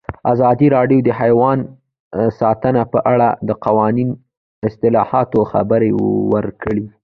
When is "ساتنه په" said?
2.39-2.99